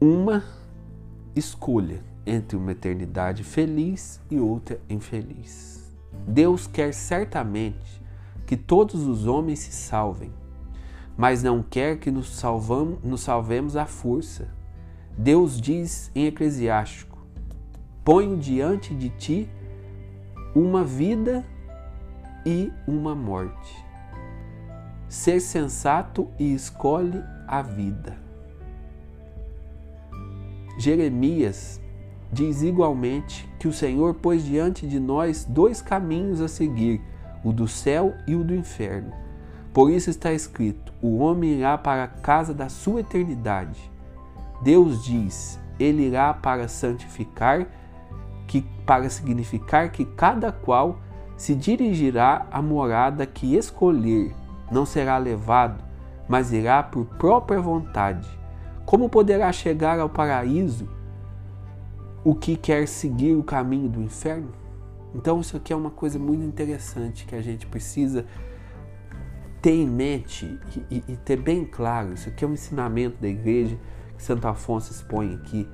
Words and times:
Uma 0.00 0.42
escolha 1.34 2.02
entre 2.26 2.56
uma 2.56 2.72
eternidade 2.72 3.44
feliz 3.44 4.20
e 4.30 4.38
outra 4.38 4.80
infeliz. 4.88 5.92
Deus 6.26 6.66
quer 6.66 6.92
certamente 6.92 8.02
que 8.46 8.56
todos 8.56 9.06
os 9.06 9.26
homens 9.26 9.60
se 9.60 9.72
salvem, 9.72 10.32
mas 11.16 11.42
não 11.42 11.62
quer 11.62 11.98
que 11.98 12.10
nos, 12.10 12.34
salvamos, 12.34 13.02
nos 13.02 13.20
salvemos 13.20 13.76
à 13.76 13.86
força. 13.86 14.48
Deus 15.16 15.60
diz 15.60 16.10
em 16.14 16.26
Eclesiástico: 16.26 17.18
Ponho 18.04 18.36
diante 18.36 18.94
de 18.94 19.08
ti 19.10 19.48
uma 20.54 20.84
vida 20.84 21.44
e 22.44 22.72
uma 22.86 23.14
morte. 23.14 23.91
Ser 25.12 25.40
sensato 25.40 26.26
e 26.38 26.54
escolhe 26.54 27.22
a 27.46 27.60
vida. 27.60 28.16
Jeremias 30.78 31.78
diz 32.32 32.62
igualmente 32.62 33.46
que 33.58 33.68
o 33.68 33.74
Senhor 33.74 34.14
pôs 34.14 34.42
diante 34.42 34.86
de 34.86 34.98
nós 34.98 35.44
dois 35.44 35.82
caminhos 35.82 36.40
a 36.40 36.48
seguir, 36.48 37.02
o 37.44 37.52
do 37.52 37.68
céu 37.68 38.14
e 38.26 38.34
o 38.34 38.42
do 38.42 38.54
inferno. 38.54 39.12
Por 39.70 39.90
isso 39.90 40.08
está 40.08 40.32
escrito: 40.32 40.94
o 41.02 41.18
homem 41.18 41.58
irá 41.58 41.76
para 41.76 42.04
a 42.04 42.08
casa 42.08 42.54
da 42.54 42.70
sua 42.70 43.00
eternidade. 43.00 43.92
Deus 44.62 45.04
diz: 45.04 45.60
ele 45.78 46.06
irá 46.06 46.32
para 46.32 46.68
santificar, 46.68 47.66
que 48.46 48.62
para 48.86 49.10
significar 49.10 49.92
que 49.92 50.06
cada 50.06 50.50
qual 50.50 51.00
se 51.36 51.54
dirigirá 51.54 52.46
à 52.50 52.62
morada 52.62 53.26
que 53.26 53.54
escolher, 53.56 54.34
não 54.72 54.86
será 54.86 55.18
levado, 55.18 55.84
mas 56.28 56.52
irá 56.52 56.82
por 56.82 57.04
própria 57.04 57.60
vontade. 57.60 58.28
Como 58.86 59.08
poderá 59.08 59.52
chegar 59.52 60.00
ao 60.00 60.08
paraíso 60.08 60.88
o 62.24 62.34
que 62.34 62.56
quer 62.56 62.88
seguir 62.88 63.34
o 63.34 63.42
caminho 63.42 63.88
do 63.88 64.00
inferno? 64.00 64.52
Então, 65.14 65.40
isso 65.40 65.56
aqui 65.56 65.72
é 65.72 65.76
uma 65.76 65.90
coisa 65.90 66.18
muito 66.18 66.42
interessante 66.42 67.26
que 67.26 67.34
a 67.34 67.42
gente 67.42 67.66
precisa 67.66 68.24
ter 69.60 69.72
em 69.72 69.86
mente 69.86 70.58
e, 70.90 70.96
e, 70.96 71.04
e 71.12 71.16
ter 71.16 71.36
bem 71.36 71.64
claro. 71.64 72.14
Isso 72.14 72.28
aqui 72.28 72.44
é 72.44 72.48
um 72.48 72.54
ensinamento 72.54 73.20
da 73.20 73.28
igreja 73.28 73.78
que 74.16 74.22
Santo 74.22 74.48
Afonso 74.48 74.90
expõe 74.90 75.34
aqui. 75.34 75.68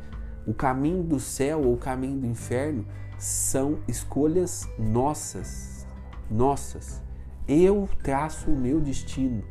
O 0.46 0.52
caminho 0.52 1.02
do 1.02 1.20
céu 1.20 1.62
ou 1.62 1.74
o 1.74 1.78
caminho 1.78 2.18
do 2.18 2.26
inferno 2.26 2.84
são 3.16 3.78
escolhas 3.86 4.68
nossas. 4.78 5.86
Nossas. 6.30 7.07
Eu 7.48 7.88
traço 8.02 8.50
o 8.50 8.56
meu 8.56 8.78
destino. 8.78 9.42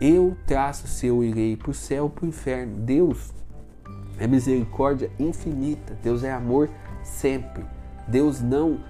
Eu 0.00 0.36
traço 0.46 0.88
se 0.88 1.06
eu 1.06 1.22
irei 1.22 1.56
para 1.56 1.70
o 1.70 1.74
céu 1.74 2.04
ou 2.04 2.10
para 2.10 2.24
o 2.24 2.28
inferno. 2.28 2.78
Deus 2.78 3.34
é 4.18 4.26
misericórdia 4.26 5.10
infinita. 5.18 5.96
Deus 6.02 6.24
é 6.24 6.32
amor 6.32 6.70
sempre. 7.04 7.64
Deus 8.08 8.40
não 8.40 8.80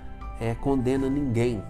é, 0.41 0.55
condena 0.55 1.09
ninguém, 1.09 1.63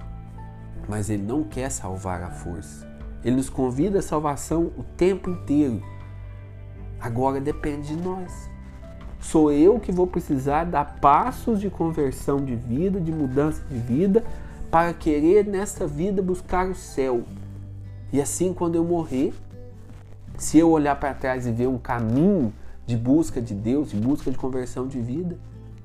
mas 0.88 1.08
Ele 1.08 1.22
não 1.22 1.44
quer 1.44 1.70
salvar 1.70 2.22
a 2.22 2.30
força. 2.30 2.86
Ele 3.24 3.36
nos 3.36 3.48
convida 3.48 4.00
à 4.00 4.02
salvação 4.02 4.72
o 4.76 4.82
tempo 4.96 5.30
inteiro. 5.30 5.82
Agora 7.00 7.40
depende 7.40 7.88
de 7.88 7.96
nós. 7.96 8.50
Sou 9.20 9.50
eu 9.50 9.80
que 9.80 9.90
vou 9.90 10.06
precisar 10.06 10.64
dar 10.64 10.96
passos 11.00 11.60
de 11.60 11.70
conversão 11.70 12.44
de 12.44 12.54
vida, 12.54 13.00
de 13.00 13.10
mudança 13.10 13.62
de 13.68 13.78
vida, 13.78 14.24
para 14.70 14.92
querer 14.92 15.46
nessa 15.46 15.86
vida 15.86 16.22
buscar 16.22 16.68
o 16.68 16.74
céu. 16.74 17.24
E 18.12 18.20
assim, 18.20 18.52
quando 18.52 18.76
eu 18.76 18.84
morrer, 18.84 19.32
se 20.36 20.58
eu 20.58 20.70
olhar 20.70 20.96
para 20.96 21.14
trás 21.14 21.46
e 21.46 21.52
ver 21.52 21.66
um 21.66 21.78
caminho 21.78 22.52
de 22.86 22.96
busca 22.96 23.40
de 23.40 23.54
Deus, 23.54 23.90
de 23.90 23.96
busca 23.96 24.30
de 24.30 24.36
conversão 24.36 24.86
de 24.86 25.00
vida, 25.00 25.38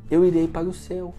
eu 0.10 0.26
irei 0.26 0.48
para 0.48 0.68
o 0.68 0.74
céu. 0.74 1.14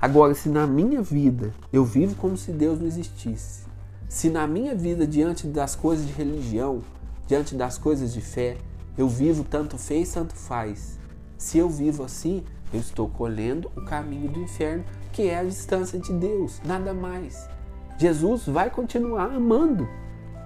Agora, 0.00 0.34
se 0.34 0.48
na 0.48 0.66
minha 0.66 1.02
vida 1.02 1.52
eu 1.72 1.84
vivo 1.84 2.14
como 2.16 2.36
se 2.36 2.52
Deus 2.52 2.78
não 2.78 2.86
existisse, 2.86 3.66
se 4.08 4.30
na 4.30 4.46
minha 4.46 4.74
vida, 4.74 5.06
diante 5.06 5.46
das 5.46 5.76
coisas 5.76 6.06
de 6.06 6.12
religião, 6.12 6.80
diante 7.26 7.54
das 7.54 7.76
coisas 7.76 8.12
de 8.12 8.20
fé, 8.20 8.56
eu 8.96 9.08
vivo 9.08 9.44
tanto 9.44 9.76
fez, 9.76 10.12
tanto 10.12 10.34
faz. 10.34 10.98
Se 11.36 11.58
eu 11.58 11.68
vivo 11.68 12.02
assim, 12.02 12.42
eu 12.72 12.80
estou 12.80 13.08
colhendo 13.08 13.70
o 13.76 13.84
caminho 13.84 14.30
do 14.30 14.40
inferno, 14.40 14.84
que 15.18 15.28
é 15.28 15.40
a 15.40 15.42
distância 15.42 15.98
de 15.98 16.12
Deus, 16.12 16.60
nada 16.64 16.94
mais. 16.94 17.50
Jesus 17.98 18.46
vai 18.46 18.70
continuar 18.70 19.24
amando, 19.24 19.88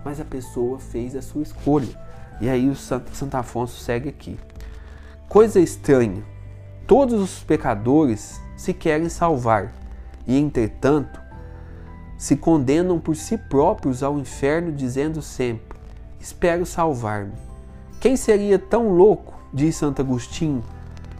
mas 0.03 0.19
a 0.19 0.25
pessoa 0.25 0.78
fez 0.78 1.15
a 1.15 1.21
sua 1.21 1.43
escolha. 1.43 1.94
E 2.41 2.49
aí 2.49 2.71
o 2.71 2.75
Santo, 2.75 3.15
Santo 3.15 3.34
Afonso 3.34 3.78
segue 3.78 4.09
aqui. 4.09 4.41
Coisa 5.28 5.61
estranha, 5.61 6.25
todos 6.87 7.21
os 7.21 7.44
pecadores 7.44 8.41
se 8.56 8.72
querem 8.72 9.11
salvar 9.11 9.75
e, 10.27 10.38
entretanto, 10.38 11.21
se 12.16 12.34
condenam 12.34 12.99
por 12.99 13.15
si 13.15 13.37
próprios 13.37 14.03
ao 14.03 14.19
inferno, 14.19 14.72
dizendo 14.72 15.21
sempre: 15.21 15.78
Espero 16.19 16.65
salvar-me. 16.65 17.34
Quem 18.00 18.16
seria 18.16 18.59
tão 18.59 18.88
louco, 18.88 19.34
diz 19.53 19.77
Santo 19.77 20.00
Agostinho, 20.00 20.65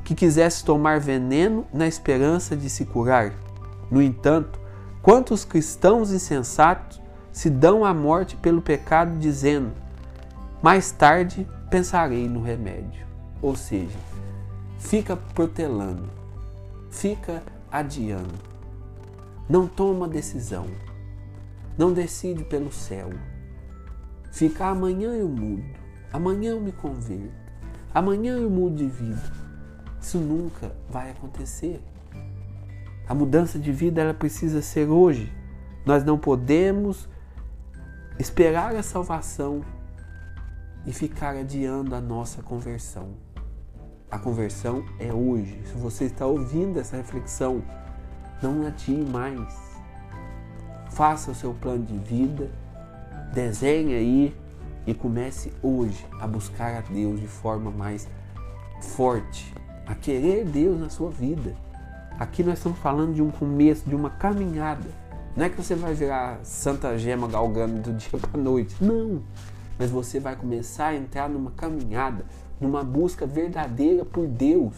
que 0.05 0.15
quisesse 0.15 0.65
tomar 0.65 1.01
veneno 1.01 1.67
na 1.73 1.87
esperança 1.87 2.57
de 2.57 2.69
se 2.69 2.85
curar? 2.85 3.33
No 3.91 4.01
entanto, 4.01 4.59
quantos 5.03 5.45
cristãos 5.45 6.11
insensatos 6.13 7.03
se 7.33 7.49
dão 7.49 7.85
à 7.85 7.95
morte 7.95 8.37
pelo 8.37 8.61
pecado, 8.61 9.19
dizendo: 9.19 9.73
Mais 10.63 10.93
tarde 10.93 11.49
pensarei 11.71 12.29
no 12.29 12.43
remédio. 12.43 13.07
Ou 13.41 13.57
seja, 13.57 13.99
fica 14.79 15.17
protelando, 15.17 16.09
fica 16.91 17.43
adiando, 17.71 18.35
não 19.49 19.67
toma 19.67 20.07
decisão, 20.07 20.67
não 21.77 21.93
decide 21.93 22.45
pelo 22.45 22.71
céu. 22.71 23.11
Fica 24.31 24.67
amanhã 24.67 25.11
eu 25.15 25.29
mudo, 25.29 25.65
amanhã 26.13 26.53
eu 26.53 26.61
me 26.61 26.73
converto, 26.73 27.33
amanhã 27.93 28.37
eu 28.37 28.49
mudo 28.49 28.77
de 28.77 28.87
vida. 28.87 29.42
Isso 30.03 30.19
nunca 30.19 30.75
vai 30.91 31.13
acontecer. 31.13 31.81
A 33.09 33.15
mudança 33.15 33.57
de 33.59 33.71
vida 33.71 34.03
ela 34.03 34.13
precisa 34.13 34.61
ser 34.61 34.89
hoje. 34.89 35.33
Nós 35.87 36.05
não 36.05 36.19
podemos 36.19 37.09
esperar 38.19 38.75
a 38.75 38.83
salvação 38.83 39.65
e 40.85 40.93
ficar 40.93 41.37
adiando 41.37 41.95
a 41.95 42.01
nossa 42.01 42.43
conversão. 42.43 43.11
A 44.11 44.19
conversão 44.19 44.85
é 44.99 45.13
hoje. 45.13 45.63
Se 45.67 45.75
você 45.75 46.05
está 46.05 46.27
ouvindo 46.27 46.81
essa 46.81 46.97
reflexão, 46.97 47.63
não 48.43 48.67
adie 48.67 49.05
mais. 49.05 49.57
Faça 50.91 51.31
o 51.31 51.35
seu 51.35 51.55
plano 51.55 51.85
de 51.87 51.97
vida, 51.97 52.51
desenhe 53.33 53.95
aí 53.95 54.37
e 54.85 54.93
comece 54.93 55.53
hoje 55.63 56.05
a 56.21 56.27
buscar 56.27 56.77
a 56.77 56.81
Deus 56.81 57.21
de 57.21 57.29
forma 57.29 57.71
mais 57.71 58.09
forte, 58.83 59.55
a 59.87 59.95
querer 59.95 60.45
Deus 60.45 60.79
na 60.79 60.89
sua 60.89 61.11
vida. 61.11 61.55
Aqui 62.19 62.43
nós 62.43 62.59
estamos 62.59 62.79
falando 62.79 63.15
de 63.15 63.23
um 63.23 63.31
começo, 63.31 63.89
de 63.89 63.95
uma 63.95 64.11
caminhada. 64.11 64.89
Não 65.37 65.47
é 65.47 65.49
que 65.49 65.57
você 65.57 65.75
vai 65.75 65.95
virar 65.95 66.41
Santa 66.45 66.97
Gema 66.99 67.27
galgando 67.27 67.81
do 67.81 67.93
dia 67.97 68.19
para 68.19 68.39
a 68.39 68.43
noite. 68.43 68.77
Não 68.81 69.23
mas 69.79 69.91
você 69.91 70.21
vai 70.21 70.37
começar 70.37 70.89
a 70.89 70.97
entrar 70.97 71.29
numa 71.29 71.51
caminhada, 71.51 72.25
numa 72.61 72.85
busca 72.85 73.27
verdadeira 73.27 74.05
por 74.05 74.27
Deus. 74.27 74.75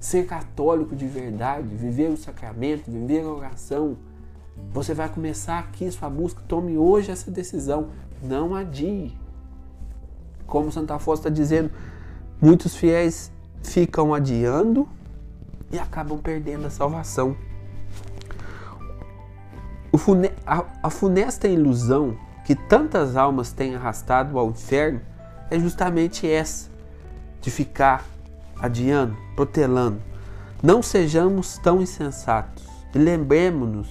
Ser 0.00 0.26
católico 0.26 0.94
de 0.94 1.06
verdade, 1.06 1.74
viver 1.74 2.10
o 2.10 2.16
sacramento, 2.16 2.90
viver 2.90 3.22
a 3.22 3.28
oração. 3.28 3.96
Você 4.72 4.94
vai 4.94 5.08
começar 5.08 5.58
aqui 5.58 5.90
sua 5.90 6.10
busca. 6.10 6.42
Tome 6.46 6.76
hoje 6.76 7.10
essa 7.10 7.30
decisão. 7.30 7.90
Não 8.22 8.54
adie. 8.54 9.16
Como 10.46 10.72
Santa 10.72 10.94
Afonso 10.94 11.20
está 11.20 11.30
dizendo, 11.30 11.70
muitos 12.40 12.76
fiéis 12.76 13.32
ficam 13.66 14.14
adiando 14.14 14.88
e 15.70 15.78
acabam 15.78 16.18
perdendo 16.18 16.66
a 16.66 16.70
salvação. 16.70 17.36
a 20.82 20.90
funesta 20.90 21.48
ilusão 21.48 22.16
que 22.44 22.54
tantas 22.54 23.16
almas 23.16 23.52
têm 23.52 23.74
arrastado 23.74 24.38
ao 24.38 24.50
inferno 24.50 25.00
é 25.50 25.58
justamente 25.58 26.28
essa, 26.28 26.70
de 27.40 27.50
ficar 27.50 28.04
adiando, 28.60 29.16
protelando. 29.34 30.00
Não 30.62 30.82
sejamos 30.82 31.58
tão 31.58 31.82
insensatos 31.82 32.64
e 32.94 32.98
lembremos-nos 32.98 33.88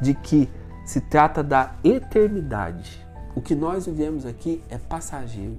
de 0.00 0.14
que 0.14 0.48
se 0.84 1.00
trata 1.00 1.42
da 1.42 1.72
eternidade. 1.82 3.04
O 3.34 3.40
que 3.40 3.54
nós 3.54 3.86
vivemos 3.86 4.24
aqui 4.24 4.62
é 4.70 4.78
passageiro. 4.78 5.58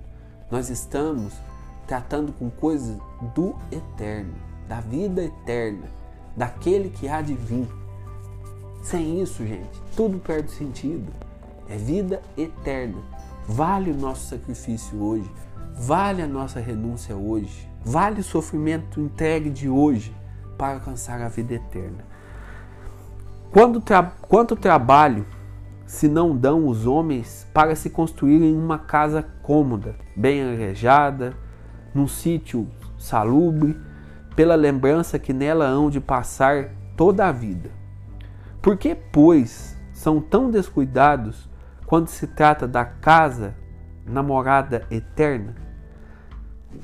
Nós 0.50 0.70
estamos 0.70 1.34
tratando 1.88 2.34
com 2.34 2.50
coisas 2.50 2.98
do 3.34 3.56
eterno, 3.72 4.34
da 4.68 4.82
vida 4.82 5.24
eterna, 5.24 5.88
daquele 6.36 6.90
que 6.90 7.08
há 7.08 7.22
de 7.22 7.34
vir. 7.34 7.68
Sem 8.84 9.22
isso, 9.22 9.46
gente, 9.46 9.82
tudo 9.96 10.20
perde 10.20 10.52
sentido 10.52 11.12
é 11.70 11.76
vida 11.76 12.22
eterna. 12.38 12.98
Vale 13.48 13.92
o 13.92 13.96
nosso 13.96 14.28
sacrifício 14.28 15.02
hoje? 15.02 15.30
Vale 15.76 16.22
a 16.22 16.28
nossa 16.28 16.60
renúncia 16.60 17.16
hoje? 17.16 17.68
Vale 17.84 18.22
o 18.22 18.24
sofrimento 18.24 19.00
entregue 19.00 19.50
de 19.50 19.70
hoje 19.70 20.16
para 20.58 20.76
alcançar 20.76 21.22
a 21.22 21.30
vida 21.30 21.54
eterna? 21.54 22.04
Quando 23.52 23.80
tra 23.80 24.04
quanto 24.04 24.56
trabalho 24.56 25.26
se 25.86 26.10
não 26.10 26.36
dão 26.36 26.68
os 26.68 26.86
homens 26.86 27.48
para 27.54 27.76
se 27.76 27.90
construírem 27.90 28.54
uma 28.58 28.78
casa 28.78 29.26
cômoda, 29.42 29.96
bem 30.16 30.44
arejada, 30.44 31.34
num 31.98 32.08
sítio 32.08 32.68
salubre, 32.98 33.78
pela 34.36 34.56
lembrança 34.56 35.18
que 35.18 35.34
nela 35.34 35.66
hão 35.66 35.90
de 35.90 36.00
passar 36.00 36.70
toda 36.96 37.28
a 37.28 37.32
vida? 37.32 37.70
Por 38.62 38.78
que, 38.78 38.96
pois, 38.96 39.76
são 39.94 40.22
tão 40.22 40.52
descuidados 40.52 41.50
quando 41.86 42.08
se 42.08 42.28
trata 42.28 42.68
da 42.68 42.86
casa, 42.86 43.56
namorada 44.06 44.86
eterna? 44.92 45.56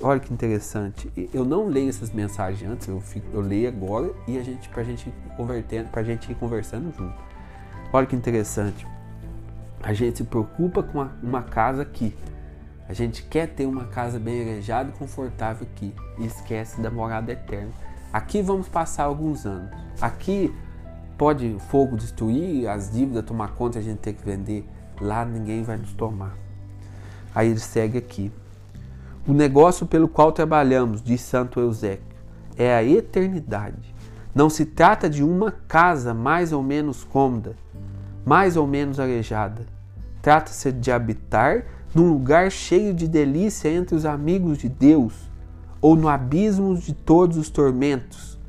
Olha 0.01 0.19
que 0.19 0.33
interessante. 0.33 1.11
Eu 1.33 1.45
não 1.45 1.67
leio 1.67 1.89
essas 1.89 2.11
mensagens 2.11 2.69
antes, 2.69 2.87
eu, 2.87 2.99
fico, 2.99 3.27
eu 3.33 3.41
leio 3.41 3.67
agora 3.67 4.11
e 4.27 4.37
a 4.37 4.43
gente 4.43 4.67
pra 4.69 4.83
gente 4.83 5.13
convertendo, 5.37 5.89
pra 5.89 6.03
gente 6.03 6.31
ir 6.31 6.35
conversando 6.35 6.91
junto. 6.97 7.21
Olha 7.91 8.07
que 8.07 8.15
interessante. 8.15 8.87
A 9.83 9.93
gente 9.93 10.19
se 10.19 10.23
preocupa 10.23 10.81
com 10.81 11.07
uma, 11.21 11.43
casa 11.43 11.81
aqui. 11.81 12.15
A 12.87 12.93
gente 12.93 13.23
quer 13.23 13.47
ter 13.47 13.65
uma 13.65 13.85
casa 13.85 14.19
bem 14.19 14.41
arejada 14.41 14.89
e 14.89 14.97
confortável 14.97 15.65
aqui 15.71 15.93
e 16.17 16.25
esquece 16.25 16.81
da 16.81 16.91
morada 16.91 17.31
eterna. 17.31 17.71
Aqui 18.11 18.41
vamos 18.41 18.67
passar 18.67 19.05
alguns 19.05 19.45
anos. 19.45 19.71
Aqui 20.01 20.53
pode 21.17 21.57
fogo 21.69 21.95
destruir, 21.95 22.67
as 22.67 22.91
dívidas 22.91 23.25
tomar 23.25 23.55
conta, 23.55 23.79
a 23.79 23.81
gente 23.81 23.99
ter 23.99 24.13
que 24.13 24.23
vender. 24.23 24.67
Lá 24.99 25.23
ninguém 25.23 25.63
vai 25.63 25.77
nos 25.77 25.93
tomar. 25.93 26.35
Aí 27.33 27.49
ele 27.49 27.59
segue 27.59 27.97
aqui. 27.97 28.31
O 29.25 29.33
negócio 29.33 29.85
pelo 29.85 30.07
qual 30.07 30.31
trabalhamos, 30.31 31.01
diz 31.01 31.21
Santo 31.21 31.59
Eusébio, 31.59 32.03
é 32.57 32.75
a 32.75 32.83
eternidade. 32.83 33.95
Não 34.35 34.49
se 34.49 34.65
trata 34.65 35.09
de 35.09 35.23
uma 35.23 35.51
casa 35.51 36.13
mais 36.13 36.51
ou 36.51 36.61
menos 36.61 37.03
cômoda, 37.03 37.55
mais 38.25 38.57
ou 38.57 38.67
menos 38.67 38.99
arejada. 38.99 39.65
Trata-se 40.21 40.71
de 40.71 40.91
habitar 40.91 41.65
num 41.93 42.09
lugar 42.09 42.51
cheio 42.51 42.93
de 42.93 43.07
delícia 43.07 43.69
entre 43.69 43.95
os 43.95 44.05
amigos 44.05 44.57
de 44.57 44.67
Deus, 44.69 45.13
ou 45.81 45.95
no 45.95 46.07
abismo 46.07 46.75
de 46.75 46.93
todos 46.93 47.37
os 47.37 47.49
tormentos, 47.49 48.39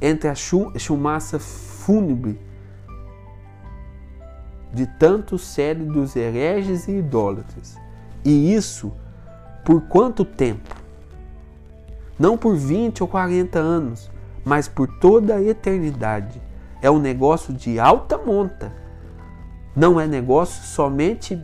entre 0.00 0.28
a 0.28 0.34
chumaça 0.34 1.38
fúnebre 1.38 2.38
de 4.72 4.86
tantos 4.86 5.42
cérebros 5.42 6.16
hereges 6.16 6.88
e 6.88 6.98
idólatras. 6.98 7.76
E 8.24 8.52
isso 8.52 8.92
por 9.64 9.82
quanto 9.82 10.24
tempo? 10.24 10.74
Não 12.18 12.36
por 12.36 12.56
20 12.56 13.02
ou 13.02 13.08
40 13.08 13.58
anos, 13.58 14.10
mas 14.44 14.68
por 14.68 14.88
toda 14.98 15.36
a 15.36 15.42
eternidade. 15.42 16.42
É 16.82 16.90
um 16.90 16.98
negócio 16.98 17.54
de 17.54 17.80
alta 17.80 18.18
monta. 18.18 18.72
Não 19.74 19.98
é 19.98 20.06
negócio 20.06 20.62
somente 20.64 21.40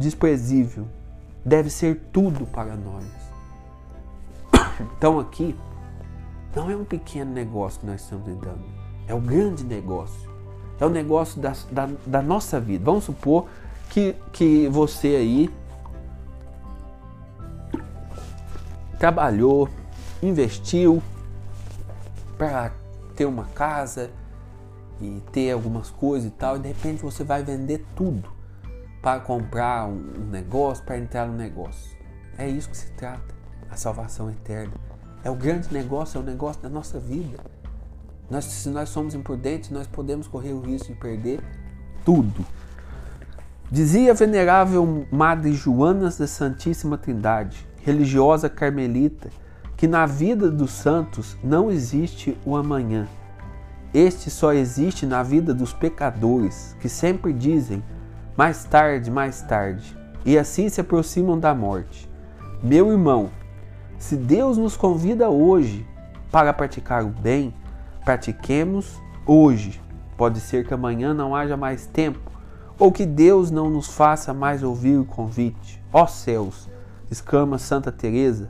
desprezível. 0.00 0.88
Deve 1.44 1.70
ser 1.70 2.00
tudo 2.12 2.46
para 2.46 2.74
nós. 2.74 3.04
Então 4.96 5.20
aqui 5.20 5.54
não 6.56 6.70
é 6.70 6.76
um 6.76 6.84
pequeno 6.84 7.32
negócio 7.32 7.80
que 7.80 7.86
nós 7.86 8.00
estamos 8.00 8.26
lidando. 8.26 8.64
É 9.06 9.14
o 9.14 9.20
grande 9.20 9.62
negócio. 9.62 10.28
É 10.80 10.86
o 10.86 10.88
negócio 10.88 11.40
da, 11.40 11.54
da, 11.70 11.88
da 12.06 12.22
nossa 12.22 12.58
vida. 12.58 12.82
Vamos 12.84 13.04
supor 13.04 13.46
que, 13.90 14.16
que 14.32 14.68
você 14.68 15.08
aí 15.08 15.50
trabalhou, 18.98 19.68
investiu 20.22 21.02
para 22.38 22.72
ter 23.14 23.26
uma 23.26 23.44
casa 23.44 24.10
e 25.00 25.22
ter 25.32 25.50
algumas 25.50 25.90
coisas 25.90 26.28
e 26.28 26.32
tal, 26.32 26.56
e 26.56 26.60
de 26.60 26.68
repente 26.68 27.02
você 27.02 27.22
vai 27.22 27.42
vender 27.42 27.84
tudo 27.94 28.39
para 29.02 29.20
comprar 29.20 29.86
um 29.86 30.28
negócio, 30.30 30.84
para 30.84 30.98
entrar 30.98 31.26
no 31.26 31.34
negócio. 31.34 31.96
É 32.36 32.48
isso 32.48 32.68
que 32.68 32.76
se 32.76 32.90
trata, 32.92 33.34
a 33.70 33.76
salvação 33.76 34.30
eterna. 34.30 34.74
É 35.22 35.30
o 35.30 35.34
grande 35.34 35.72
negócio, 35.72 36.18
é 36.18 36.20
o 36.20 36.24
negócio 36.24 36.62
da 36.62 36.68
nossa 36.68 36.98
vida. 36.98 37.38
Nós, 38.30 38.44
se 38.44 38.68
nós 38.68 38.88
somos 38.88 39.14
imprudentes, 39.14 39.70
nós 39.70 39.86
podemos 39.86 40.26
correr 40.26 40.52
o 40.52 40.60
risco 40.60 40.92
de 40.92 40.98
perder 40.98 41.40
tudo. 42.04 42.44
Dizia 43.70 44.12
a 44.12 44.14
venerável 44.14 45.06
Madre 45.10 45.52
Joanas 45.52 46.16
da 46.16 46.26
Santíssima 46.26 46.96
Trindade: 46.96 47.66
religiosa 47.82 48.48
carmelita 48.48 49.30
que 49.76 49.88
na 49.88 50.04
vida 50.04 50.50
dos 50.50 50.72
santos 50.72 51.38
não 51.42 51.70
existe 51.70 52.36
o 52.44 52.54
amanhã. 52.54 53.08
Este 53.94 54.30
só 54.30 54.52
existe 54.52 55.06
na 55.06 55.22
vida 55.22 55.54
dos 55.54 55.72
pecadores, 55.72 56.76
que 56.80 56.88
sempre 56.88 57.32
dizem 57.32 57.82
mais 58.40 58.64
tarde, 58.64 59.10
mais 59.10 59.42
tarde, 59.42 59.94
e 60.24 60.38
assim 60.38 60.70
se 60.70 60.80
aproximam 60.80 61.38
da 61.38 61.54
morte. 61.54 62.08
Meu 62.62 62.90
irmão, 62.90 63.28
se 63.98 64.16
Deus 64.16 64.56
nos 64.56 64.78
convida 64.78 65.28
hoje 65.28 65.86
para 66.32 66.50
praticar 66.54 67.04
o 67.04 67.08
bem, 67.08 67.54
pratiquemos 68.02 68.98
hoje. 69.26 69.78
Pode 70.16 70.40
ser 70.40 70.66
que 70.66 70.72
amanhã 70.72 71.12
não 71.12 71.36
haja 71.36 71.54
mais 71.54 71.84
tempo, 71.84 72.32
ou 72.78 72.90
que 72.90 73.04
Deus 73.04 73.50
não 73.50 73.68
nos 73.68 73.88
faça 73.88 74.32
mais 74.32 74.62
ouvir 74.62 74.96
o 74.96 75.04
convite. 75.04 75.78
Ó 75.92 76.06
céus, 76.06 76.66
exclama 77.10 77.58
Santa 77.58 77.92
Teresa, 77.92 78.48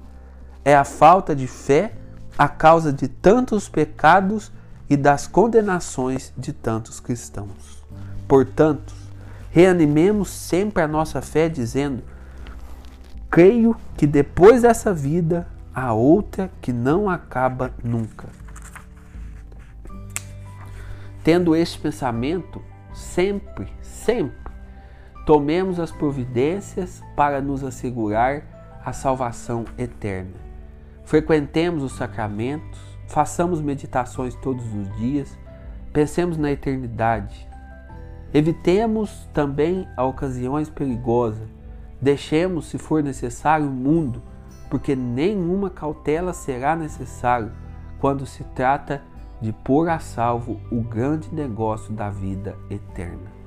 é 0.65 0.73
a 0.73 0.85
falta 0.85 1.35
de 1.35 1.49
fé 1.49 1.95
a 2.39 2.47
causa 2.47 2.93
de 2.93 3.09
tantos 3.09 3.69
pecados 3.69 4.53
e 4.89 4.97
das 4.97 5.27
condenações 5.27 6.33
de 6.39 6.53
tantos 6.53 7.01
cristãos. 7.01 7.85
Portanto, 8.29 9.01
reanimemos 9.51 10.31
sempre 10.31 10.83
a 10.83 10.89
nossa 10.89 11.21
fé 11.21 11.49
dizendo: 11.49 12.03
creio 13.31 13.77
que 13.97 14.07
depois 14.07 14.63
dessa 14.63 14.93
vida 14.93 15.47
há 15.75 15.93
outra 15.93 16.51
que 16.61 16.73
não 16.73 17.09
acaba 17.09 17.73
nunca. 17.83 18.29
Tendo 21.23 21.55
este 21.55 21.79
pensamento, 21.79 22.63
sempre, 22.93 23.69
sempre 23.83 24.41
tomemos 25.27 25.79
as 25.79 25.93
providências 25.93 27.03
para 27.15 27.41
nos 27.41 27.63
assegurar 27.63 28.81
a 28.85 28.93
salvação 28.93 29.65
eterna. 29.77 30.35
Frequentemos 31.05 31.83
os 31.83 31.93
sacramentos, 31.93 32.81
façamos 33.07 33.61
meditações 33.61 34.35
todos 34.37 34.65
os 34.75 34.97
dias, 34.97 35.39
pensemos 35.93 36.37
na 36.37 36.51
eternidade. 36.51 37.50
Evitemos 38.33 39.29
também 39.35 39.89
a 39.97 40.05
ocasiões 40.05 40.71
perigosas. 40.71 41.49
Deixemos, 42.01 42.67
se 42.67 42.79
for 42.79 43.03
necessário, 43.03 43.67
o 43.67 43.71
mundo, 43.71 44.23
porque 44.71 44.95
nenhuma 44.95 45.69
cautela 45.69 46.33
será 46.33 46.77
necessário 46.77 47.53
quando 47.99 48.25
se 48.25 48.45
trata 48.45 49.03
de 49.41 49.53
pôr 49.53 49.89
a 49.89 49.99
salvo 49.99 50.61
o 50.71 50.81
grande 50.81 51.35
negócio 51.35 51.93
da 51.93 52.09
vida 52.09 52.57
eterna 52.71 53.41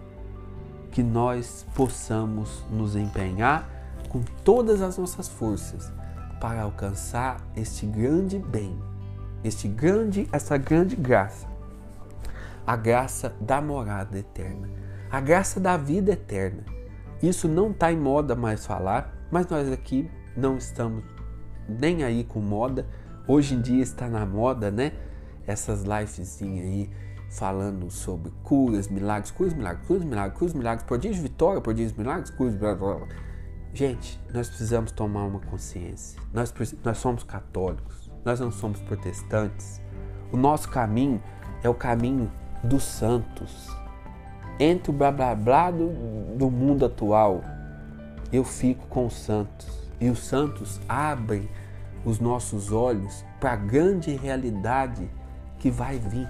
que 0.93 1.01
nós 1.01 1.65
possamos 1.73 2.63
nos 2.69 2.95
empenhar 2.95 3.67
com 4.09 4.21
todas 4.45 4.79
as 4.79 4.95
nossas 4.95 5.27
forças 5.27 5.91
para 6.39 6.61
alcançar 6.61 7.41
este 7.55 7.87
grande 7.87 8.37
bem, 8.37 8.79
este 9.43 9.67
grande, 9.67 10.29
essa 10.31 10.55
grande 10.55 10.95
graça, 10.95 11.47
a 12.65 12.75
graça 12.75 13.35
da 13.39 13.61
morada 13.61 14.17
eterna, 14.17 14.69
a 15.11 15.19
graça 15.19 15.59
da 15.59 15.77
vida 15.77 16.11
eterna. 16.13 16.63
Isso 17.21 17.47
não 17.47 17.71
está 17.71 17.91
em 17.91 17.97
moda 17.97 18.35
mais 18.35 18.65
falar, 18.65 19.13
mas 19.31 19.47
nós 19.47 19.71
aqui 19.71 20.09
não 20.35 20.57
estamos 20.57 21.03
nem 21.67 22.03
aí 22.03 22.23
com 22.23 22.39
moda. 22.39 22.87
Hoje 23.27 23.55
em 23.55 23.61
dia 23.61 23.81
está 23.81 24.09
na 24.09 24.25
moda, 24.25 24.69
né? 24.69 24.93
Essas 25.47 25.83
livezinhas 25.83 26.65
aí 26.65 26.89
falando 27.29 27.89
sobre 27.89 28.31
curas, 28.43 28.87
milagres, 28.87 29.31
curas, 29.31 29.53
milagres, 29.53 29.87
curas, 29.87 30.03
milagres, 30.03 30.37
curas, 30.37 30.53
milagres, 30.53 30.85
prodígio, 30.85 31.21
vitória, 31.21 31.61
prodígio, 31.61 31.95
milagres, 31.97 32.29
curas, 32.29 32.55
blá, 32.55 32.75
blá, 32.75 32.95
blá. 32.95 33.07
Gente, 33.73 34.21
nós 34.31 34.49
precisamos 34.49 34.91
tomar 34.91 35.23
uma 35.23 35.39
consciência. 35.39 36.21
Nós, 36.31 36.53
nós 36.83 36.97
somos 36.97 37.23
católicos, 37.23 38.11
nós 38.23 38.39
não 38.39 38.51
somos 38.51 38.79
protestantes. 38.81 39.81
O 40.31 40.37
nosso 40.37 40.69
caminho 40.69 41.21
é 41.63 41.69
o 41.69 41.73
caminho 41.73 42.31
dos 42.63 42.83
santos. 42.83 43.69
Entre 44.59 44.91
o 44.91 44.93
blá 44.93 45.11
blá 45.11 45.35
blá 45.35 45.71
do, 45.71 45.89
do 46.37 46.49
mundo 46.49 46.85
atual, 46.85 47.41
eu 48.31 48.43
fico 48.43 48.87
com 48.87 49.05
os 49.05 49.15
santos. 49.15 49.67
E 49.99 50.09
os 50.09 50.19
santos 50.19 50.79
abrem 50.87 51.49
os 52.05 52.19
nossos 52.19 52.71
olhos 52.71 53.23
para 53.39 53.53
a 53.53 53.55
grande 53.55 54.15
realidade 54.15 55.09
que 55.59 55.71
vai 55.71 55.97
vir 55.97 56.29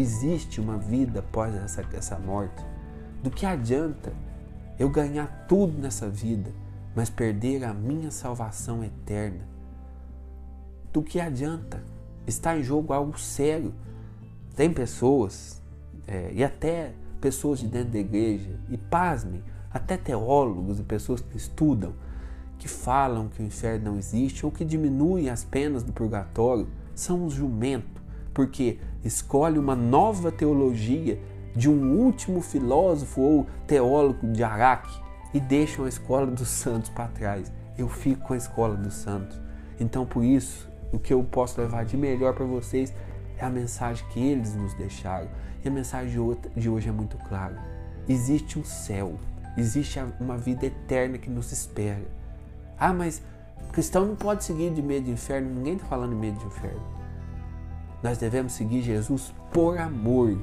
existe 0.00 0.60
uma 0.60 0.78
vida 0.78 1.20
após 1.20 1.54
essa, 1.54 1.84
essa 1.92 2.18
morte, 2.18 2.64
do 3.22 3.30
que 3.30 3.44
adianta 3.44 4.12
eu 4.78 4.88
ganhar 4.88 5.46
tudo 5.48 5.76
nessa 5.78 6.08
vida, 6.08 6.52
mas 6.94 7.10
perder 7.10 7.64
a 7.64 7.74
minha 7.74 8.10
salvação 8.10 8.84
eterna. 8.84 9.46
Do 10.92 11.02
que 11.02 11.20
adianta? 11.20 11.82
Está 12.26 12.56
em 12.56 12.62
jogo 12.62 12.92
algo 12.92 13.18
sério. 13.18 13.74
Tem 14.54 14.72
pessoas, 14.72 15.57
é, 16.08 16.30
e 16.32 16.42
até 16.42 16.92
pessoas 17.20 17.58
de 17.58 17.68
dentro 17.68 17.90
da 17.90 17.98
igreja, 17.98 18.58
e 18.70 18.78
pasmem, 18.78 19.42
até 19.70 19.96
teólogos 19.96 20.80
e 20.80 20.82
pessoas 20.82 21.20
que 21.20 21.36
estudam, 21.36 21.92
que 22.58 22.66
falam 22.66 23.28
que 23.28 23.42
o 23.42 23.46
inferno 23.46 23.92
não 23.92 23.98
existe 23.98 24.44
ou 24.44 24.50
que 24.50 24.64
diminuem 24.64 25.28
as 25.28 25.44
penas 25.44 25.82
do 25.82 25.92
purgatório, 25.92 26.66
são 26.94 27.24
os 27.24 27.34
jumentos, 27.34 28.02
porque 28.32 28.78
escolhe 29.04 29.58
uma 29.58 29.76
nova 29.76 30.32
teologia 30.32 31.20
de 31.54 31.68
um 31.68 31.98
último 31.98 32.40
filósofo 32.40 33.20
ou 33.20 33.46
teólogo 33.66 34.26
de 34.32 34.42
Araque 34.42 34.96
e 35.34 35.40
deixam 35.40 35.84
a 35.84 35.88
escola 35.88 36.26
dos 36.26 36.48
santos 36.48 36.88
para 36.90 37.08
trás. 37.08 37.52
Eu 37.76 37.88
fico 37.88 38.28
com 38.28 38.34
a 38.34 38.36
escola 38.36 38.74
dos 38.74 38.94
santos. 38.94 39.38
Então, 39.78 40.06
por 40.06 40.24
isso, 40.24 40.68
o 40.92 40.98
que 40.98 41.12
eu 41.12 41.22
posso 41.22 41.60
levar 41.60 41.84
de 41.84 41.96
melhor 41.96 42.34
para 42.34 42.44
vocês 42.44 42.92
é 43.38 43.44
a 43.44 43.50
mensagem 43.50 44.04
que 44.10 44.20
eles 44.20 44.54
nos 44.54 44.74
deixaram. 44.74 45.28
E 45.64 45.68
a 45.68 45.70
mensagem 45.70 46.12
de 46.56 46.68
hoje 46.68 46.88
é 46.88 46.92
muito 46.92 47.16
clara. 47.28 47.56
Existe 48.08 48.58
um 48.58 48.64
céu, 48.64 49.18
existe 49.56 49.98
uma 50.20 50.36
vida 50.36 50.66
eterna 50.66 51.18
que 51.18 51.30
nos 51.30 51.52
espera. 51.52 52.06
Ah, 52.78 52.92
mas 52.92 53.22
cristão 53.72 54.06
não 54.06 54.16
pode 54.16 54.44
seguir 54.44 54.72
de 54.72 54.82
medo 54.82 55.06
de 55.06 55.10
inferno. 55.10 55.50
Ninguém 55.54 55.74
está 55.74 55.86
falando 55.86 56.10
de 56.10 56.16
medo 56.16 56.38
de 56.38 56.46
inferno. 56.46 56.82
Nós 58.02 58.18
devemos 58.18 58.52
seguir 58.52 58.82
Jesus 58.82 59.34
por 59.52 59.78
amor 59.78 60.38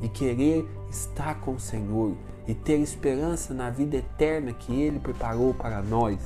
e 0.00 0.08
querer 0.08 0.68
estar 0.90 1.40
com 1.40 1.52
o 1.52 1.60
Senhor 1.60 2.16
e 2.46 2.54
ter 2.54 2.78
esperança 2.78 3.52
na 3.52 3.70
vida 3.70 3.96
eterna 3.96 4.52
que 4.52 4.72
Ele 4.72 4.98
preparou 4.98 5.52
para 5.52 5.82
nós. 5.82 6.18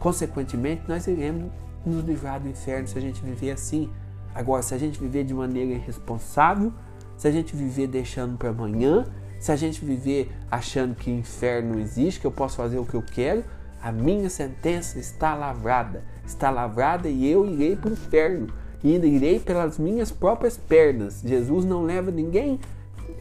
Consequentemente, 0.00 0.82
nós 0.86 1.06
iremos 1.06 1.50
nos 1.84 2.04
livrar 2.04 2.40
do 2.40 2.48
inferno 2.48 2.86
se 2.86 2.98
a 2.98 3.00
gente 3.00 3.22
viver 3.22 3.52
assim. 3.52 3.90
Agora, 4.34 4.62
se 4.62 4.74
a 4.74 4.78
gente 4.78 4.98
viver 4.98 5.24
de 5.24 5.32
maneira 5.32 5.72
irresponsável, 5.72 6.72
se 7.16 7.28
a 7.28 7.30
gente 7.30 7.54
viver 7.54 7.86
deixando 7.86 8.36
para 8.36 8.50
amanhã, 8.50 9.04
se 9.38 9.52
a 9.52 9.56
gente 9.56 9.84
viver 9.84 10.30
achando 10.50 10.94
que 10.94 11.10
inferno 11.10 11.78
existe, 11.78 12.20
que 12.20 12.26
eu 12.26 12.32
posso 12.32 12.56
fazer 12.56 12.78
o 12.78 12.84
que 12.84 12.94
eu 12.94 13.02
quero, 13.02 13.44
a 13.80 13.92
minha 13.92 14.30
sentença 14.30 14.98
está 14.98 15.34
lavrada. 15.34 16.02
Está 16.26 16.50
lavrada 16.50 17.08
e 17.08 17.26
eu 17.26 17.46
irei 17.46 17.76
para 17.76 17.90
o 17.90 17.92
inferno. 17.92 18.46
E 18.82 18.94
ainda 18.94 19.06
irei 19.06 19.38
pelas 19.38 19.78
minhas 19.78 20.10
próprias 20.10 20.56
pernas. 20.56 21.20
Jesus 21.22 21.64
não 21.64 21.84
leva 21.84 22.10
ninguém 22.10 22.58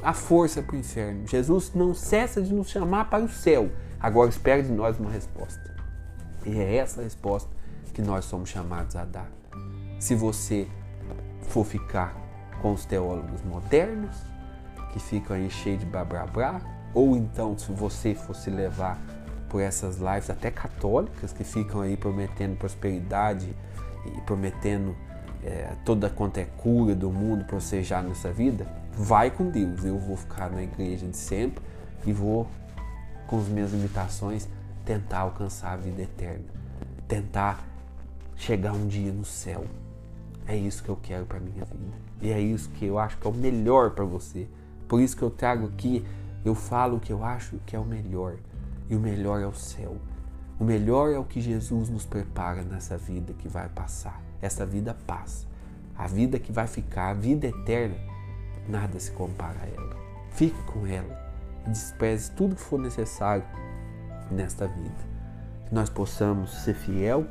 à 0.01 0.13
força 0.13 0.62
para 0.62 0.75
o 0.75 0.79
inferno. 0.79 1.27
Jesus 1.27 1.74
não 1.75 1.93
cessa 1.93 2.41
de 2.41 2.53
nos 2.53 2.70
chamar 2.70 3.10
para 3.10 3.24
o 3.24 3.29
céu. 3.29 3.70
Agora 4.00 4.29
espera 4.29 4.63
de 4.63 4.72
nós 4.72 4.98
uma 4.98 5.12
resposta. 5.12 5.75
E 6.46 6.58
é 6.58 6.75
essa 6.75 7.01
resposta 7.01 7.50
que 7.93 8.01
nós 8.01 8.25
somos 8.25 8.50
chamados 8.50 8.96
a 8.96 9.05
dar. 9.05 9.29
Se 10.00 10.15
você 10.15 10.67
for 11.53 11.63
ficar 11.63 12.17
com 12.63 12.74
os 12.74 12.83
teólogos 12.83 13.43
modernos, 13.43 14.15
que 14.91 15.00
ficam 15.00 15.36
aí 15.36 15.51
cheios 15.51 15.81
de 15.81 15.86
blá, 15.86 16.60
ou 16.95 17.15
então 17.15 17.55
se 17.55 17.72
você 17.72 18.15
fosse 18.15 18.50
levar 18.50 19.00
por 19.50 19.62
essas 19.62 19.98
lives 19.98 20.31
até 20.31 20.50
católicas 20.50 21.31
que 21.31 21.43
ficam 21.43 21.81
aí 21.81 21.95
prometendo 21.95 22.57
prosperidade 22.57 23.55
e 24.03 24.22
prometendo 24.22 24.95
é, 25.43 25.75
toda 25.86 26.10
quanto 26.10 26.39
é 26.39 26.45
cura 26.45 26.95
do 26.95 27.12
mundo 27.12 27.45
para 27.45 27.60
você 27.60 27.83
já 27.83 28.01
nessa 28.01 28.31
vida, 28.31 28.65
vai 28.91 29.29
com 29.29 29.51
Deus. 29.51 29.86
Eu 29.86 30.00
vou 30.00 30.17
ficar 30.17 30.50
na 30.50 30.63
igreja 30.63 31.05
de 31.05 31.17
sempre 31.17 31.63
e 32.03 32.12
vou, 32.12 32.48
com 33.27 33.38
as 33.39 33.48
minhas 33.48 33.72
limitações, 33.72 34.48
tentar 34.83 35.19
alcançar 35.19 35.74
a 35.74 35.77
vida 35.77 36.01
eterna, 36.01 36.45
tentar 37.07 37.63
chegar 38.36 38.74
um 38.74 38.88
dia 38.88 39.12
no 39.12 39.24
céu. 39.24 39.65
É 40.47 40.55
isso 40.55 40.83
que 40.83 40.89
eu 40.89 40.97
quero 41.01 41.25
para 41.25 41.39
minha 41.39 41.65
vida. 41.65 41.97
E 42.21 42.31
é 42.31 42.39
isso 42.39 42.69
que 42.71 42.85
eu 42.85 43.00
acho 43.00 43.17
que 43.17 43.27
é 43.27 43.29
o 43.29 43.33
melhor 43.33 43.91
para 43.91 44.03
você. 44.03 44.47
Por 44.88 45.01
isso 45.01 45.15
que 45.15 45.23
eu 45.23 45.29
trago 45.29 45.67
aqui, 45.67 46.05
eu 46.43 46.53
falo 46.53 46.97
o 46.97 47.00
que 47.00 47.12
eu 47.12 47.23
acho 47.23 47.57
que 47.65 47.75
é 47.75 47.79
o 47.79 47.85
melhor. 47.85 48.35
E 48.89 48.95
o 48.95 49.00
melhor 49.00 49.41
é 49.41 49.47
o 49.47 49.53
céu. 49.53 49.97
O 50.59 50.63
melhor 50.63 51.12
é 51.12 51.17
o 51.17 51.23
que 51.23 51.41
Jesus 51.41 51.89
nos 51.89 52.05
prepara 52.05 52.62
nessa 52.62 52.97
vida 52.97 53.33
que 53.33 53.47
vai 53.47 53.67
passar. 53.69 54.21
Essa 54.41 54.65
vida 54.65 54.95
passa. 55.07 55.47
A 55.97 56.07
vida 56.07 56.39
que 56.39 56.51
vai 56.51 56.67
ficar, 56.67 57.09
a 57.09 57.13
vida 57.13 57.47
eterna, 57.47 57.95
nada 58.67 59.00
se 59.00 59.12
compara 59.12 59.59
a 59.62 59.67
ela. 59.67 59.95
Fique 60.31 60.62
com 60.63 60.85
ela 60.85 61.23
e 61.65 61.69
despreze 61.69 62.31
tudo 62.31 62.55
que 62.55 62.62
for 62.62 62.79
necessário 62.79 63.43
nesta 64.29 64.67
vida. 64.67 65.13
Que 65.67 65.73
nós 65.73 65.89
possamos 65.89 66.63
ser 66.63 66.73
fiel, 66.73 67.25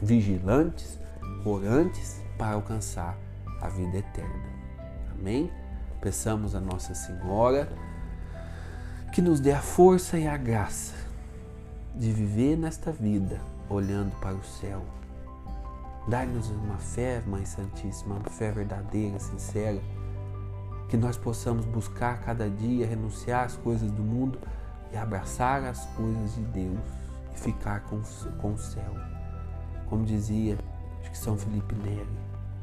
vigilantes, 0.00 0.98
orantes 1.44 2.20
para 2.38 2.54
alcançar 2.54 3.16
a 3.60 3.68
vida 3.68 3.98
eterna. 3.98 4.52
Amém? 5.10 5.50
Peçamos 6.00 6.54
a 6.54 6.60
Nossa 6.60 6.94
Senhora 6.94 7.68
que 9.12 9.20
nos 9.20 9.40
dê 9.40 9.52
a 9.52 9.60
força 9.60 10.18
e 10.18 10.26
a 10.26 10.36
graça 10.36 10.94
de 11.94 12.10
viver 12.10 12.56
nesta 12.56 12.90
vida 12.90 13.40
olhando 13.68 14.10
para 14.20 14.34
o 14.34 14.42
céu. 14.42 14.82
Dá-nos 16.08 16.50
uma 16.50 16.78
fé, 16.78 17.22
Mãe 17.26 17.44
Santíssima, 17.44 18.16
uma 18.16 18.30
fé 18.30 18.50
verdadeira, 18.50 19.18
sincera, 19.20 19.80
que 20.88 20.96
nós 20.96 21.16
possamos 21.16 21.64
buscar 21.66 22.20
cada 22.20 22.50
dia 22.50 22.86
renunciar 22.86 23.44
às 23.44 23.56
coisas 23.56 23.90
do 23.92 24.02
mundo 24.02 24.38
e 24.92 24.96
abraçar 24.96 25.62
as 25.64 25.86
coisas 25.94 26.34
de 26.34 26.42
Deus 26.42 26.80
e 27.34 27.38
ficar 27.38 27.80
com, 27.82 28.00
com 28.40 28.54
o 28.54 28.58
céu. 28.58 28.92
Como 29.88 30.04
dizia, 30.04 30.58
acho 31.02 31.10
que 31.10 31.18
São 31.18 31.36
Felipe 31.36 31.74
Neri, 31.74 32.08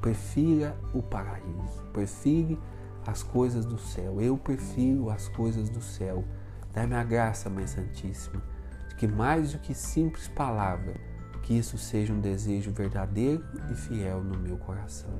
prefira 0.01 0.75
o 0.93 1.03
paraíso, 1.03 1.83
prefira 1.93 2.57
as 3.05 3.21
coisas 3.21 3.65
do 3.65 3.77
céu. 3.77 4.19
Eu 4.19 4.37
prefiro 4.37 5.11
as 5.11 5.27
coisas 5.27 5.69
do 5.69 5.81
céu 5.81 6.25
Dai-me 6.73 6.95
a 6.95 7.03
graça, 7.03 7.49
Mãe 7.49 7.65
Santíssima, 7.65 8.41
de 8.89 8.95
que 8.95 9.07
mais 9.07 9.53
do 9.53 9.59
que 9.59 9.73
simples 9.73 10.27
palavra, 10.27 10.93
que 11.41 11.57
isso 11.57 11.77
seja 11.77 12.13
um 12.13 12.21
desejo 12.21 12.71
verdadeiro 12.71 13.43
e 13.71 13.75
fiel 13.75 14.23
no 14.23 14.37
meu 14.37 14.55
coração. 14.57 15.19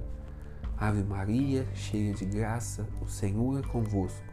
Ave 0.78 1.04
Maria, 1.04 1.66
cheia 1.74 2.14
de 2.14 2.24
graça, 2.24 2.88
o 3.02 3.08
Senhor 3.08 3.60
é 3.60 3.68
convosco. 3.68 4.24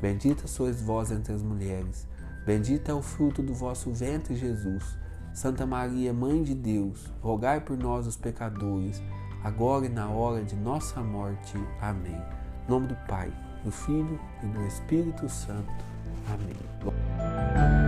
Bendita 0.00 0.46
sois 0.46 0.82
vós 0.82 1.10
entre 1.10 1.32
as 1.32 1.42
mulheres, 1.42 2.06
bendito 2.44 2.90
é 2.90 2.94
o 2.94 3.00
fruto 3.00 3.42
do 3.42 3.54
vosso 3.54 3.92
ventre, 3.92 4.34
Jesus. 4.34 4.98
Santa 5.36 5.66
Maria, 5.66 6.14
Mãe 6.14 6.42
de 6.42 6.54
Deus, 6.54 7.12
rogai 7.20 7.60
por 7.60 7.76
nós, 7.76 8.06
os 8.06 8.16
pecadores, 8.16 9.02
agora 9.44 9.84
e 9.84 9.88
na 9.90 10.08
hora 10.08 10.42
de 10.42 10.56
nossa 10.56 11.02
morte. 11.02 11.58
Amém. 11.78 12.18
Em 12.66 12.70
nome 12.70 12.86
do 12.86 12.96
Pai, 13.06 13.30
do 13.62 13.70
Filho 13.70 14.18
e 14.42 14.46
do 14.46 14.66
Espírito 14.66 15.28
Santo. 15.28 15.68
Amém. 16.32 17.85